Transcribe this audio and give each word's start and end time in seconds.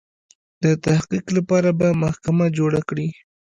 د 0.63 0.65
تحقیق 0.85 1.25
لپاره 1.37 1.69
به 1.79 1.87
محکمه 2.03 2.47
جوړه 2.57 2.81
کړي. 2.89 3.07